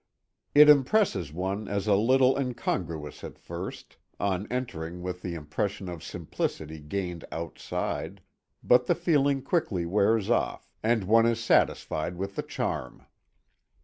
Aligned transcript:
It 0.55 0.67
impresses 0.67 1.31
one 1.31 1.67
as 1.67 1.85
a 1.85 1.93
little 1.93 2.35
incongruous 2.35 3.23
at 3.23 3.37
first, 3.37 3.97
on 4.19 4.47
entering 4.51 5.03
with 5.03 5.21
the 5.21 5.35
impression 5.35 5.87
of 5.87 6.03
simplicity 6.03 6.79
gained 6.79 7.23
outside; 7.31 8.23
but 8.63 8.87
the 8.87 8.95
feeling 8.95 9.43
quickly 9.43 9.85
wears 9.85 10.27
off, 10.27 10.73
and 10.81 11.03
one 11.03 11.27
is 11.27 11.39
satisfied 11.39 12.15
with 12.15 12.35
the 12.35 12.41
charm. 12.41 13.05